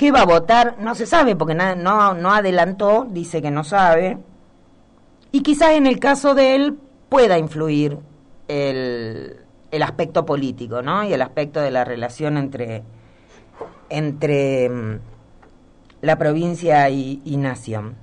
¿Qué 0.02 0.10
va 0.10 0.22
a 0.22 0.26
votar? 0.26 0.78
No 0.80 0.96
se 0.96 1.06
sabe, 1.06 1.36
porque 1.36 1.54
no, 1.54 2.14
no 2.14 2.32
adelantó, 2.32 3.06
dice 3.08 3.40
que 3.40 3.52
no 3.52 3.62
sabe. 3.62 4.18
Y 5.30 5.44
quizás 5.44 5.74
en 5.74 5.86
el 5.86 6.00
caso 6.00 6.34
de 6.34 6.56
él 6.56 6.76
pueda 7.08 7.38
influir 7.38 7.98
el, 8.48 9.36
el 9.70 9.82
aspecto 9.84 10.26
político, 10.26 10.82
¿no? 10.82 11.04
Y 11.04 11.12
el 11.12 11.22
aspecto 11.22 11.60
de 11.60 11.70
la 11.70 11.84
relación 11.84 12.36
entre, 12.36 12.82
entre 13.90 14.68
mm, 14.68 14.98
la 16.00 16.18
provincia 16.18 16.90
y, 16.90 17.36
nación. 17.36 17.94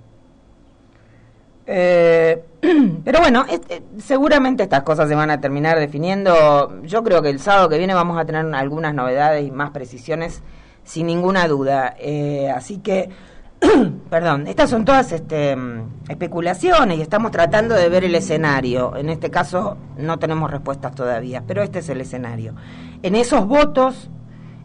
Eh, 1.68 2.41
pero 3.03 3.20
bueno, 3.20 3.44
este, 3.50 3.84
seguramente 3.98 4.63
estas 4.63 4.84
cosas 4.84 5.10
se 5.10 5.15
van 5.15 5.32
a 5.32 5.41
terminar 5.41 5.77
definiendo. 5.77 6.82
Yo 6.84 7.03
creo 7.03 7.22
que 7.22 7.29
el 7.29 7.41
sábado 7.41 7.68
que 7.68 7.77
viene 7.77 7.94
vamos 7.94 8.18
a 8.18 8.24
tener 8.24 8.46
algunas 8.56 8.94
novedades 8.94 9.46
y 9.46 9.51
más 9.51 9.72
precisiones, 9.72 10.41
sin 10.89 11.05
ninguna 11.05 11.48
duda. 11.48 11.96
Eh, 12.00 12.50
así 12.50 12.79
que 12.79 13.10
perdón, 14.10 14.48
estas 14.48 14.72
son 14.72 14.86
todas 14.86 15.12
este, 15.12 15.55
especulaciones 16.08 16.98
y 16.98 17.01
estamos 17.01 17.31
tratando 17.31 17.75
de 17.75 17.89
ver 17.89 18.05
el 18.05 18.15
escenario. 18.15 18.96
En 18.98 19.10
este 19.10 19.29
caso 19.29 19.77
no 19.98 20.17
tenemos 20.17 20.50
respuestas 20.50 20.96
todavía, 20.96 21.43
pero 21.46 21.62
este 21.62 21.79
es 21.79 21.89
el 21.89 22.01
escenario. 22.01 22.55
En 23.03 23.13
esos 23.15 23.46
votos, 23.46 24.10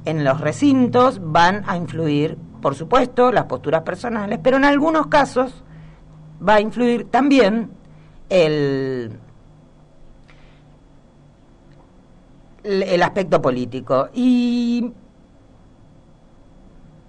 en 0.07 0.25
los 0.25 0.40
recintos, 0.40 1.21
van 1.23 1.62
a 1.66 1.76
influir, 1.76 2.38
por 2.62 2.75
supuesto, 2.75 3.31
las 3.31 3.45
posturas 3.45 3.83
personales, 3.83 4.38
pero 4.43 4.57
en 4.57 4.64
algunos 4.64 5.09
casos 5.09 5.62
va 6.47 6.54
a 6.54 6.61
influir 6.61 7.11
también 7.11 7.71
el, 8.31 9.19
el 12.62 13.02
aspecto 13.02 13.43
político. 13.43 14.09
Y 14.14 14.90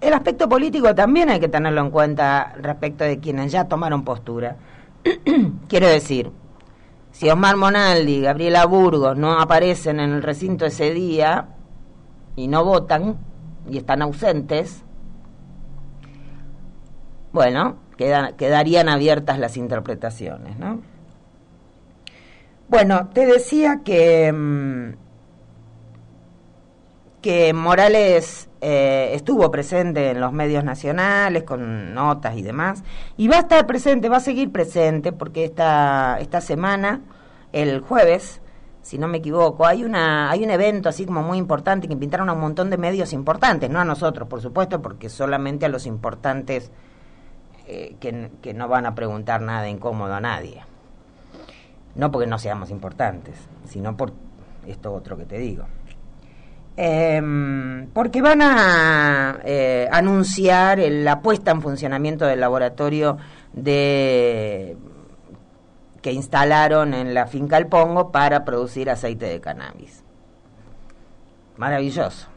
el 0.00 0.12
aspecto 0.12 0.48
político 0.48 0.94
también 0.94 1.30
hay 1.30 1.40
que 1.40 1.48
tenerlo 1.48 1.80
en 1.80 1.90
cuenta 1.90 2.52
respecto 2.60 3.04
de 3.04 3.18
quienes 3.18 3.52
ya 3.52 3.64
tomaron 3.64 4.04
postura. 4.04 4.56
Quiero 5.68 5.88
decir, 5.88 6.30
si 7.12 7.30
Omar 7.30 7.56
Monaldi 7.56 8.16
y 8.16 8.20
Gabriela 8.22 8.66
Burgos 8.66 9.16
no 9.16 9.40
aparecen 9.40 10.00
en 10.00 10.12
el 10.12 10.22
recinto 10.22 10.66
ese 10.66 10.92
día 10.92 11.48
y 12.36 12.48
no 12.48 12.64
votan 12.64 13.16
y 13.70 13.78
están 13.78 14.02
ausentes, 14.02 14.82
bueno, 17.32 17.76
quedarían 17.96 18.88
abiertas 18.88 19.38
las 19.38 19.56
interpretaciones, 19.56 20.58
¿no? 20.58 20.80
Bueno, 22.68 23.08
te 23.12 23.26
decía 23.26 23.80
que, 23.84 24.32
mm, 24.32 24.94
que 27.22 27.52
Morales 27.52 28.48
eh, 28.68 29.14
estuvo 29.14 29.48
presente 29.48 30.10
en 30.10 30.20
los 30.20 30.32
medios 30.32 30.64
nacionales 30.64 31.44
con 31.44 31.94
notas 31.94 32.36
y 32.36 32.42
demás, 32.42 32.82
y 33.16 33.28
va 33.28 33.36
a 33.36 33.40
estar 33.42 33.64
presente, 33.64 34.08
va 34.08 34.16
a 34.16 34.20
seguir 34.20 34.50
presente, 34.50 35.12
porque 35.12 35.44
esta, 35.44 36.18
esta 36.18 36.40
semana, 36.40 37.02
el 37.52 37.78
jueves, 37.78 38.40
si 38.82 38.98
no 38.98 39.06
me 39.06 39.18
equivoco, 39.18 39.66
hay 39.66 39.84
una 39.84 40.32
hay 40.32 40.42
un 40.42 40.50
evento 40.50 40.88
así 40.88 41.06
como 41.06 41.22
muy 41.22 41.38
importante 41.38 41.86
que 41.86 41.92
invitaron 41.92 42.28
a 42.28 42.32
un 42.32 42.40
montón 42.40 42.68
de 42.68 42.76
medios 42.76 43.12
importantes, 43.12 43.70
no 43.70 43.78
a 43.78 43.84
nosotros, 43.84 44.26
por 44.26 44.40
supuesto, 44.40 44.82
porque 44.82 45.10
solamente 45.10 45.64
a 45.64 45.68
los 45.68 45.86
importantes 45.86 46.72
eh, 47.68 47.94
que, 48.00 48.32
que 48.42 48.52
no 48.52 48.66
van 48.66 48.84
a 48.84 48.96
preguntar 48.96 49.42
nada 49.42 49.68
incómodo 49.68 50.12
a 50.12 50.20
nadie. 50.20 50.64
No 51.94 52.10
porque 52.10 52.26
no 52.26 52.36
seamos 52.40 52.70
importantes, 52.70 53.36
sino 53.68 53.96
por 53.96 54.12
esto 54.66 54.92
otro 54.92 55.16
que 55.16 55.24
te 55.24 55.38
digo. 55.38 55.66
Em, 56.78 57.86
porque 57.94 58.20
van 58.20 58.42
a 58.42 59.38
eh, 59.44 59.88
anunciar 59.90 60.78
la 60.78 61.22
puesta 61.22 61.50
en 61.50 61.62
funcionamiento 61.62 62.26
del 62.26 62.40
laboratorio 62.40 63.16
de 63.54 64.76
que 66.02 66.12
instalaron 66.12 66.92
en 66.92 67.14
la 67.14 67.26
finca 67.26 67.56
El 67.56 67.66
Pongo 67.66 68.12
para 68.12 68.44
producir 68.44 68.90
aceite 68.90 69.26
de 69.26 69.40
cannabis. 69.40 70.04
Maravilloso. 71.56 72.28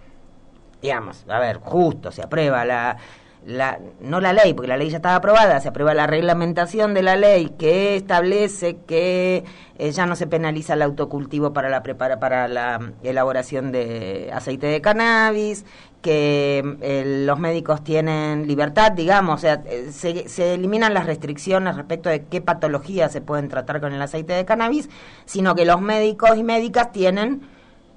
Digamos, 0.81 1.25
a 1.27 1.39
ver, 1.39 1.58
justo, 1.58 2.10
se 2.12 2.24
aprueba 2.24 2.63
la, 2.63 2.98
la, 3.46 3.79
no 4.01 4.19
la 4.19 4.34
ley, 4.34 4.53
porque 4.53 4.67
la 4.67 4.77
ley 4.77 4.89
ya 4.89 4.98
estaba 4.98 5.15
aprobada, 5.15 5.60
se 5.60 5.69
aprueba 5.69 5.93
la 5.93 6.08
reglamentación 6.08 6.93
de 6.93 7.01
la 7.01 7.15
ley 7.15 7.53
que 7.58 7.96
establece 7.96 8.77
que 8.86 9.43
eh, 9.77 9.91
ya 9.91 10.05
no 10.05 10.15
se 10.15 10.27
penaliza 10.27 10.74
el 10.74 10.81
autocultivo 10.81 11.53
para 11.53 11.69
la, 11.69 11.81
prepara, 11.81 12.19
para 12.19 12.48
la 12.48 12.91
elaboración 13.01 13.72
de 13.72 14.29
aceite 14.34 14.67
de 14.67 14.81
cannabis, 14.81 15.65
que 16.01 16.77
eh, 16.81 17.24
los 17.25 17.39
médicos 17.39 17.84
tienen 17.84 18.46
libertad, 18.46 18.91
digamos, 18.91 19.36
o 19.36 19.41
sea, 19.41 19.63
eh, 19.65 19.88
se, 19.91 20.27
se, 20.27 20.53
eliminan 20.53 20.93
las 20.93 21.05
restricciones 21.05 21.75
respecto 21.75 22.10
de 22.10 22.25
qué 22.25 22.41
patologías 22.41 23.12
se 23.12 23.22
pueden 23.22 23.48
tratar 23.48 23.79
con 23.79 23.93
el 23.93 24.01
aceite 24.01 24.34
de 24.34 24.46
cannabis, 24.46 24.89
sino 25.25 25.55
que 25.55 25.65
los 25.65 25.81
médicos 25.81 26.38
y 26.38 26.43
médicas 26.43 26.91
tienen 26.91 27.41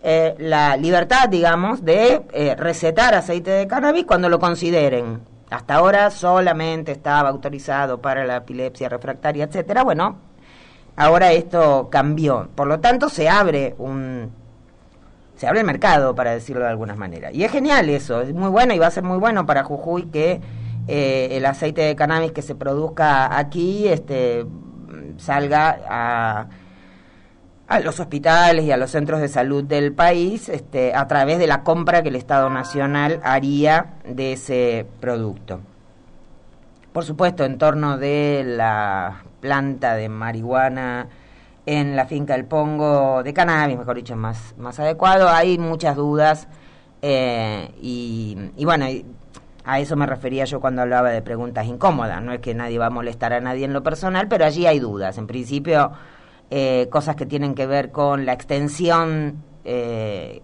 la 0.04 0.76
libertad, 0.76 1.28
digamos, 1.28 1.84
de 1.84 2.56
recetar 2.58 3.14
aceite 3.14 3.52
de 3.52 3.68
cannabis 3.68 4.04
cuando 4.04 4.28
lo 4.28 4.40
consideren 4.40 5.20
hasta 5.52 5.74
ahora 5.74 6.10
solamente 6.10 6.92
estaba 6.92 7.28
autorizado 7.28 8.00
para 8.00 8.24
la 8.24 8.36
epilepsia 8.36 8.88
refractaria, 8.88 9.44
etcétera. 9.44 9.84
Bueno, 9.84 10.16
ahora 10.96 11.32
esto 11.32 11.88
cambió. 11.90 12.48
Por 12.54 12.66
lo 12.66 12.80
tanto, 12.80 13.08
se 13.08 13.28
abre 13.28 13.74
un 13.78 14.32
se 15.36 15.48
abre 15.48 15.60
el 15.60 15.66
mercado, 15.66 16.14
para 16.14 16.30
decirlo 16.32 16.62
de 16.62 16.70
alguna 16.70 16.94
manera. 16.94 17.32
Y 17.32 17.42
es 17.42 17.50
genial 17.50 17.88
eso, 17.88 18.20
es 18.20 18.32
muy 18.32 18.48
bueno 18.48 18.74
y 18.74 18.78
va 18.78 18.86
a 18.86 18.90
ser 18.92 19.02
muy 19.02 19.18
bueno 19.18 19.44
para 19.44 19.64
Jujuy 19.64 20.04
que 20.04 20.40
eh, 20.86 21.28
el 21.32 21.44
aceite 21.46 21.82
de 21.82 21.96
cannabis 21.96 22.30
que 22.30 22.42
se 22.42 22.54
produzca 22.54 23.36
aquí 23.36 23.88
este, 23.88 24.46
salga 25.16 25.80
a 25.88 26.46
a 27.72 27.80
los 27.80 28.00
hospitales 28.00 28.66
y 28.66 28.70
a 28.70 28.76
los 28.76 28.90
centros 28.90 29.20
de 29.20 29.28
salud 29.28 29.64
del 29.64 29.94
país 29.94 30.50
este, 30.50 30.94
a 30.94 31.08
través 31.08 31.38
de 31.38 31.46
la 31.46 31.62
compra 31.62 32.02
que 32.02 32.10
el 32.10 32.16
Estado 32.16 32.50
Nacional 32.50 33.18
haría 33.24 33.94
de 34.04 34.34
ese 34.34 34.86
producto. 35.00 35.60
Por 36.92 37.04
supuesto, 37.04 37.46
en 37.46 37.56
torno 37.56 37.96
de 37.96 38.44
la 38.44 39.22
planta 39.40 39.94
de 39.94 40.10
marihuana 40.10 41.08
en 41.64 41.96
la 41.96 42.04
finca 42.04 42.34
del 42.34 42.44
Pongo, 42.44 43.22
de 43.22 43.32
cannabis, 43.32 43.78
mejor 43.78 43.96
dicho, 43.96 44.16
más, 44.16 44.54
más 44.58 44.78
adecuado, 44.78 45.30
hay 45.30 45.56
muchas 45.56 45.96
dudas 45.96 46.48
eh, 47.00 47.70
y, 47.80 48.36
y 48.54 48.64
bueno, 48.66 48.84
a 49.64 49.80
eso 49.80 49.96
me 49.96 50.04
refería 50.04 50.44
yo 50.44 50.60
cuando 50.60 50.82
hablaba 50.82 51.08
de 51.08 51.22
preguntas 51.22 51.66
incómodas. 51.66 52.22
No 52.22 52.32
es 52.32 52.40
que 52.40 52.52
nadie 52.52 52.78
va 52.78 52.86
a 52.86 52.90
molestar 52.90 53.32
a 53.32 53.40
nadie 53.40 53.64
en 53.64 53.72
lo 53.72 53.82
personal, 53.82 54.28
pero 54.28 54.44
allí 54.44 54.66
hay 54.66 54.78
dudas. 54.78 55.16
En 55.16 55.26
principio 55.26 55.92
eh, 56.54 56.90
cosas 56.90 57.16
que 57.16 57.24
tienen 57.24 57.54
que 57.54 57.66
ver 57.66 57.90
con 57.90 58.26
la 58.26 58.34
extensión, 58.34 59.42
eh, 59.64 60.42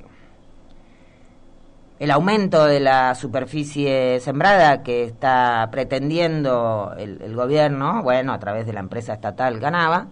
el 1.99 2.11
aumento 2.11 2.65
de 2.65 2.81
la 2.81 3.15
superficie 3.15 4.19
sembrada 4.21 4.83
que 4.83 5.05
está 5.05 5.69
pretendiendo 5.71 6.95
el, 6.97 7.37
gobierno, 7.37 8.03
bueno, 8.03 8.33
a 8.33 8.39
través 8.39 8.65
de 8.65 8.73
la 8.73 8.81
empresa 8.81 9.13
estatal 9.13 9.61
Ganaba. 9.61 10.07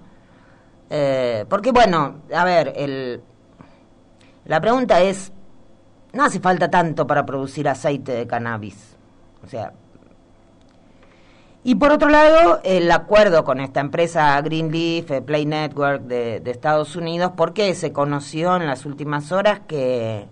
Eh, 0.91 1.47
porque, 1.49 1.73
bueno, 1.73 2.17
a 2.31 2.45
ver, 2.45 2.75
el, 2.77 3.23
la 4.45 4.61
pregunta 4.61 5.01
es, 5.01 5.33
no 6.13 6.25
hace 6.25 6.41
falta 6.41 6.71
tanto 6.71 7.07
para 7.07 7.25
producir 7.25 7.71
aceite 7.71 8.13
de 8.13 8.27
cannabis. 8.27 8.99
O 9.43 9.47
sea, 9.47 9.73
y 11.69 11.75
por 11.75 11.91
otro 11.91 12.09
lado, 12.09 12.61
el 12.63 12.89
acuerdo 12.93 13.43
con 13.43 13.59
esta 13.59 13.81
empresa 13.81 14.41
Greenleaf, 14.41 15.11
eh, 15.11 15.21
Play 15.21 15.47
Network 15.47 16.03
de, 16.03 16.41
Estados 16.47 16.95
Unidos, 16.95 17.33
porque 17.37 17.75
se 17.75 17.93
conoció 17.93 18.55
en 18.55 18.69
las 18.69 18.87
últimas 18.87 19.33
horas 19.33 19.63
que, 19.67 20.29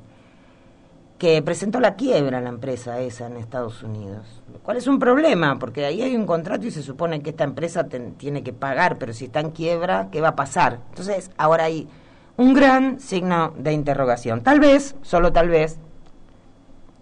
que 1.19 1.43
presentó 1.43 1.81
la 1.81 1.97
quiebra 1.97 2.41
la 2.41 2.51
empresa 2.51 3.01
esa 3.01 3.27
en 3.27 3.39
Estados 3.39 3.83
Unidos. 3.83 4.25
¿Cuál 4.63 4.77
es 4.77 4.87
un 4.87 5.01
problema? 5.01 5.59
Porque 5.59 5.85
ahí 5.85 6.03
hay 6.03 6.15
un 6.15 6.25
contrato 6.25 6.69
y 6.69 6.71
se 6.71 6.85
supone 6.85 7.21
que 7.21 7.31
esta 7.31 7.43
empresa 7.43 7.89
tiene 7.89 8.45
que 8.45 8.53
pagar, 8.53 8.97
pero 8.99 9.13
si 9.13 9.25
está 9.25 9.41
en 9.41 9.51
quiebra, 9.51 10.11
¿qué 10.13 10.21
va 10.21 10.29
a 10.29 10.37
pasar? 10.37 10.83
Entonces, 10.91 11.33
ahora 11.37 11.65
hay 11.65 11.89
un 12.37 12.55
gran 12.55 13.01
signo 13.01 13.53
de 13.59 13.73
interrogación. 13.73 14.45
Tal 14.45 14.61
vez, 14.61 14.95
solo 15.03 15.33
tal 15.33 15.49
vez, 15.49 15.79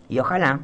y 0.08 0.18
ojalá, 0.20 0.60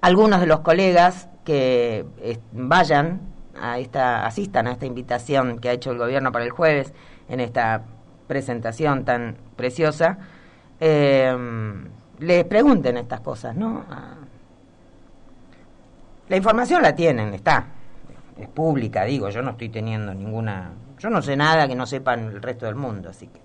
algunos 0.00 0.40
de 0.40 0.48
los 0.48 0.58
colegas 0.58 1.28
que 1.44 2.04
eh, 2.18 2.38
vayan 2.52 3.20
a 3.60 3.78
esta, 3.78 4.26
asistan 4.26 4.66
a 4.66 4.72
esta 4.72 4.86
invitación 4.86 5.58
que 5.58 5.68
ha 5.68 5.72
hecho 5.72 5.90
el 5.90 5.98
gobierno 5.98 6.32
para 6.32 6.44
el 6.44 6.50
jueves 6.50 6.92
en 7.28 7.40
esta 7.40 7.82
presentación 8.26 9.04
tan 9.04 9.36
preciosa, 9.56 10.18
eh, 10.80 11.36
les 12.18 12.44
pregunten 12.44 12.96
estas 12.96 13.20
cosas, 13.20 13.54
¿no? 13.56 13.84
Ah. 13.90 14.14
La 16.28 16.36
información 16.36 16.82
la 16.82 16.94
tienen, 16.94 17.34
está, 17.34 17.66
es 18.38 18.48
pública, 18.48 19.04
digo, 19.04 19.28
yo 19.28 19.42
no 19.42 19.50
estoy 19.50 19.68
teniendo 19.68 20.14
ninguna, 20.14 20.70
yo 20.98 21.10
no 21.10 21.20
sé 21.20 21.36
nada 21.36 21.68
que 21.68 21.74
no 21.74 21.84
sepan 21.84 22.20
el 22.20 22.42
resto 22.42 22.66
del 22.66 22.76
mundo, 22.76 23.10
así 23.10 23.26
que 23.26 23.40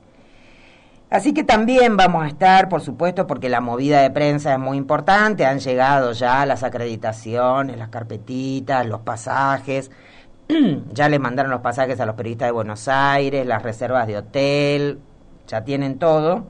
Así 1.09 1.33
que 1.33 1.43
también 1.43 1.95
vamos 1.95 2.25
a 2.25 2.27
estar, 2.27 2.67
por 2.67 2.81
supuesto, 2.81 3.27
porque 3.27 3.47
la 3.47 3.61
movida 3.61 4.01
de 4.01 4.11
prensa 4.11 4.53
es 4.53 4.59
muy 4.59 4.77
importante, 4.77 5.45
han 5.45 5.59
llegado 5.59 6.11
ya 6.11 6.45
las 6.45 6.63
acreditaciones, 6.63 7.77
las 7.77 7.89
carpetitas, 7.89 8.85
los 8.85 9.01
pasajes, 9.01 9.89
ya 10.93 11.07
les 11.07 11.19
mandaron 11.19 11.51
los 11.51 11.61
pasajes 11.61 11.99
a 12.01 12.05
los 12.05 12.15
periodistas 12.15 12.49
de 12.49 12.51
Buenos 12.51 12.87
Aires, 12.89 13.45
las 13.45 13.63
reservas 13.63 14.05
de 14.07 14.17
hotel, 14.17 14.99
ya 15.47 15.63
tienen 15.63 15.97
todo. 15.97 16.47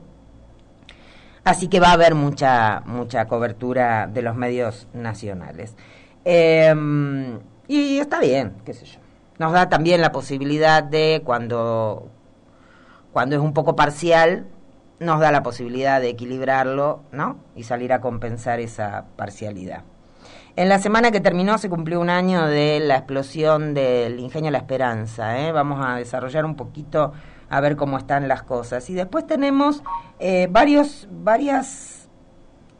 Así 1.44 1.68
que 1.68 1.80
va 1.80 1.90
a 1.90 1.92
haber 1.92 2.14
mucha, 2.14 2.82
mucha 2.84 3.26
cobertura 3.26 4.06
de 4.06 4.22
los 4.22 4.36
medios 4.36 4.88
nacionales. 4.92 5.76
Em, 6.24 7.38
y 7.68 7.98
está 7.98 8.20
bien, 8.20 8.54
qué 8.64 8.74
sé 8.74 8.86
yo. 8.86 8.98
Nos 9.38 9.52
da 9.52 9.68
también 9.68 10.00
la 10.00 10.12
posibilidad 10.12 10.82
de, 10.82 11.22
cuando, 11.24 12.10
cuando 13.12 13.36
es 13.36 13.42
un 13.42 13.52
poco 13.52 13.76
parcial, 13.76 14.46
nos 15.00 15.20
da 15.20 15.30
la 15.30 15.42
posibilidad 15.42 16.00
de 16.00 16.10
equilibrarlo, 16.10 17.02
¿no? 17.12 17.38
Y 17.54 17.64
salir 17.64 17.92
a 17.92 18.00
compensar 18.00 18.60
esa 18.60 19.06
parcialidad. 19.16 19.84
En 20.56 20.68
la 20.68 20.80
semana 20.80 21.12
que 21.12 21.20
terminó 21.20 21.56
se 21.58 21.70
cumplió 21.70 22.00
un 22.00 22.10
año 22.10 22.46
de 22.46 22.80
la 22.80 22.96
explosión 22.96 23.74
del 23.74 24.18
ingenio 24.18 24.50
La 24.50 24.58
Esperanza. 24.58 25.38
¿eh? 25.38 25.52
Vamos 25.52 25.84
a 25.86 25.94
desarrollar 25.94 26.44
un 26.44 26.56
poquito 26.56 27.12
a 27.48 27.60
ver 27.60 27.76
cómo 27.76 27.96
están 27.96 28.26
las 28.26 28.42
cosas. 28.42 28.90
Y 28.90 28.94
después 28.94 29.24
tenemos 29.24 29.84
eh, 30.18 30.48
varios, 30.50 31.06
varias, 31.12 32.08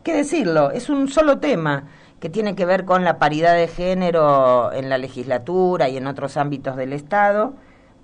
¿qué 0.02 0.12
decirlo? 0.12 0.72
Es 0.72 0.90
un 0.90 1.08
solo 1.08 1.38
tema 1.38 1.84
que 2.18 2.28
tiene 2.28 2.56
que 2.56 2.64
ver 2.64 2.84
con 2.84 3.04
la 3.04 3.20
paridad 3.20 3.54
de 3.54 3.68
género 3.68 4.72
en 4.72 4.88
la 4.88 4.98
legislatura 4.98 5.88
y 5.88 5.98
en 5.98 6.08
otros 6.08 6.36
ámbitos 6.36 6.74
del 6.74 6.92
Estado 6.92 7.54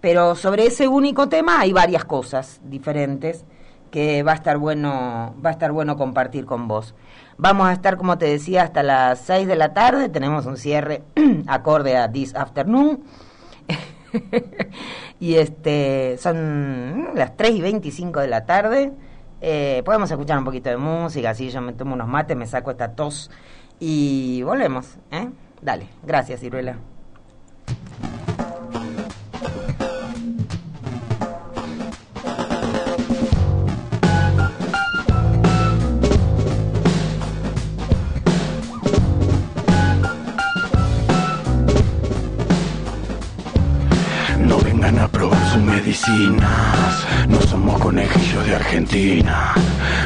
pero 0.05 0.35
sobre 0.35 0.67
ese 0.67 0.87
único 0.87 1.31
tema 1.31 1.61
hay 1.61 1.73
varias 1.73 2.05
cosas 2.05 2.61
diferentes 2.63 3.47
que 3.91 4.23
va 4.23 4.33
a 4.33 4.35
estar 4.35 4.59
bueno, 4.59 5.35
va 5.43 5.49
a 5.49 5.53
estar 5.55 5.73
bueno 5.73 5.97
compartir 5.97 6.45
con 6.45 6.69
vos. 6.69 6.95
Vamos 7.39 7.69
a 7.69 7.73
estar, 7.73 7.97
como 7.97 8.19
te 8.19 8.27
decía, 8.27 8.65
hasta 8.65 8.83
las 8.83 9.21
6 9.21 9.49
de 9.49 9.57
la 9.57 9.73
tarde, 9.73 10.11
tenemos 10.11 10.45
un 10.45 10.59
cierre 10.59 11.05
acorde 11.47 11.97
a 11.97 12.13
This 12.13 12.35
Afternoon. 12.35 13.03
y 15.21 15.37
este 15.37 16.19
son 16.19 17.09
las 17.15 17.35
3 17.39 17.53
y 17.53 17.61
25 17.63 18.21
de 18.21 18.29
la 18.29 18.45
tarde. 18.45 18.93
Eh, 19.41 19.81
podemos 19.87 20.11
escuchar 20.11 20.37
un 20.37 20.45
poquito 20.45 20.69
de 20.69 20.77
música, 20.77 21.31
así 21.31 21.49
yo 21.49 21.63
me 21.63 21.73
tomo 21.73 21.95
unos 21.95 22.09
mates, 22.09 22.37
me 22.37 22.47
saco 22.47 22.73
esta 22.73 22.95
tos 22.95 23.31
y 23.81 24.43
volvemos. 24.43 24.99
¿eh? 25.11 25.31
Dale, 25.63 25.87
gracias, 26.03 26.41
Ciruela. 26.41 26.77
No 47.29 47.41
somos 47.43 47.81
conejillos 47.81 48.45
de 48.45 48.57
Argentina. 48.57 49.55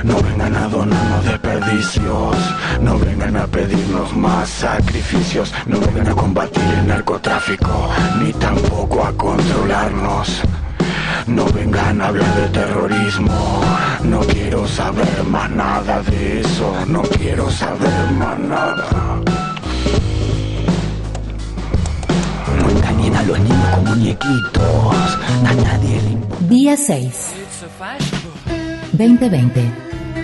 No 0.05 0.21
vengan 0.21 0.55
a 0.55 0.69
donarnos 0.69 1.25
desperdicios. 1.25 2.37
No 2.83 2.99
vengan 2.99 3.35
a 3.39 3.47
pedirnos 3.47 4.15
más 4.15 4.51
sacrificios. 4.51 5.51
No 5.65 5.81
vengan 5.81 6.09
a 6.09 6.15
combatir 6.15 6.63
el 6.63 6.89
narcotráfico. 6.89 7.89
Ni 8.21 8.35
tampoco 8.35 9.03
a 9.03 9.13
controlarnos. 9.15 10.43
No 11.27 11.47
vengan 11.47 12.03
a 12.03 12.09
hablar 12.09 12.35
de 12.35 12.49
terrorismo. 12.49 13.63
No 14.05 14.21
quiero 14.21 14.69
saber 14.69 15.25
más 15.25 15.51
nada 15.51 16.03
de 16.03 16.41
eso. 16.41 16.85
No 16.87 17.01
quiero 17.01 17.51
saber 17.51 18.13
más 18.13 18.39
nada. 18.39 19.48
A 23.19 23.23
los 23.25 23.39
niños 23.41 23.69
como 23.75 23.91
muñequitos. 23.97 24.65
A 25.45 25.55
nadie 25.55 26.01
le 26.03 26.11
importa. 26.11 26.45
Día 26.49 26.77
6. 26.77 27.31
2020. 28.93 29.73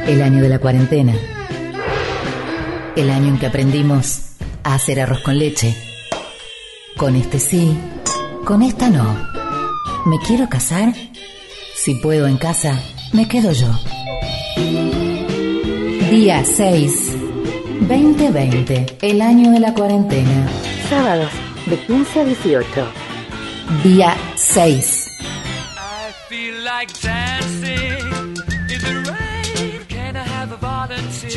El 0.07 0.23
año 0.23 0.41
de 0.41 0.49
la 0.49 0.61
cuarentena. 0.61 1.13
El 2.95 3.11
año 3.11 3.29
en 3.29 3.39
que 3.39 3.47
aprendimos 3.47 4.21
a 4.63 4.75
hacer 4.75 5.01
arroz 5.01 5.21
con 5.23 5.39
leche. 5.39 5.77
Con 6.97 7.17
este 7.17 7.41
sí, 7.41 7.77
con 8.45 8.63
esta 8.63 8.89
no. 8.89 9.29
¿Me 10.07 10.19
quiero 10.25 10.49
casar? 10.49 10.95
Si 11.75 11.97
puedo 11.97 12.29
en 12.29 12.37
casa, 12.37 12.81
me 13.13 13.27
quedo 13.27 13.51
yo. 13.51 13.73
Día 16.11 16.45
6. 16.45 17.17
2020. 17.89 18.99
El 19.03 19.21
año 19.21 19.51
de 19.51 19.59
la 19.59 19.75
cuarentena. 19.75 20.49
Sábados, 20.89 21.31
de 21.67 21.77
15 21.77 22.21
a 22.21 22.25
18. 22.25 22.93
Día 23.83 24.17
6. 24.37 25.05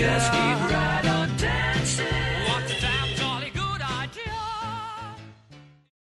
I 0.10 0.37